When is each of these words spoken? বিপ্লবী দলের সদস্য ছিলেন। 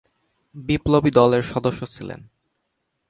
বিপ্লবী 0.55 1.11
দলের 1.11 1.43
সদস্য 1.43 1.81
ছিলেন। 1.87 2.19